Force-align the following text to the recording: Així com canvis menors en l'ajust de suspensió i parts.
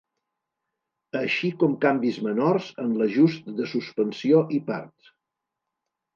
Així 1.19 1.51
com 1.63 1.75
canvis 1.85 2.17
menors 2.29 2.71
en 2.85 2.97
l'ajust 3.03 3.53
de 3.61 3.69
suspensió 3.75 4.43
i 4.59 4.61
parts. 4.73 5.15